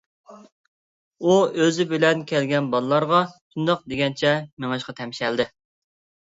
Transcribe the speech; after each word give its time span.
ئۇ 1.31 1.35
ئۆزى 1.65 1.85
بىلەن 1.91 2.23
كەلگەن 2.31 2.71
بالىلارغا 2.71 3.19
شۇنداق 3.35 3.85
دېگەنچە 3.93 4.33
مېڭىشقا 4.65 4.97
تەمشەلدى. 5.03 5.47